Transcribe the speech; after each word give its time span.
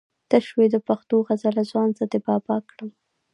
ته 0.29 0.37
شوې 0.47 0.65
د 0.71 0.75
پښتو 0.87 1.15
غزله 1.27 1.63
ځوان 1.71 1.89
زه 1.97 2.05
دې 2.11 2.19
بابا 2.27 2.57
کړم 2.69 2.89